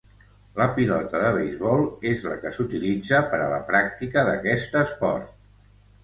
La 0.59 0.65
pilota 0.75 1.19
de 1.23 1.27
beisbol 1.33 1.83
és 2.11 2.23
la 2.29 2.37
que 2.45 2.51
s'utilitza 2.55 3.19
per 3.33 3.39
a 3.43 3.49
la 3.51 3.59
pràctica 3.67 4.23
d'aquest 4.31 4.79
esport. 4.81 5.29